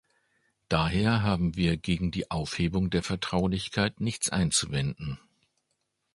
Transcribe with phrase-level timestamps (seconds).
[0.67, 5.19] Daher haben wir gegen die Aufhebung der Vertraulichkeit nichts einzuwenden.